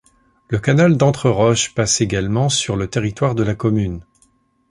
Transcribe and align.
Le 0.47 0.57
Canal 0.57 0.97
d’Entreroches 0.97 1.75
passe 1.75 2.01
également 2.01 2.49
sur 2.49 2.75
le 2.75 2.87
territoire 2.87 3.35
de 3.35 3.43
la 3.43 3.53
commune. 3.53 4.03